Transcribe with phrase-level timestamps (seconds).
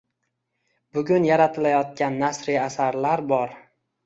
[0.97, 3.55] Bugun yaratilayotgan nasriy asarlar bor.